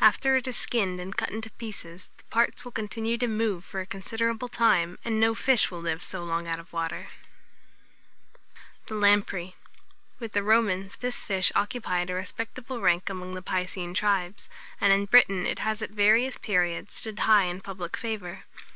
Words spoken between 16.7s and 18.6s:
stood high in public favour.